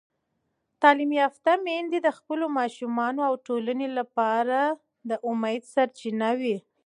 [0.81, 4.59] تعلیم یافته میندې د خپلو ماشومانو او ټولنې لپاره
[5.09, 6.57] د امید سرچینه وي.